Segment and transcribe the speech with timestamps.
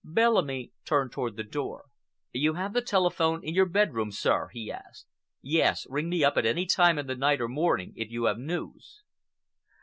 [0.03, 1.85] Bellamy turned toward the door.
[2.31, 5.05] "You have the telephone in your bedroom, sir?" he asked.
[5.43, 8.39] "Yes, ring me up at any time in the night or morning, if you have
[8.39, 9.03] news."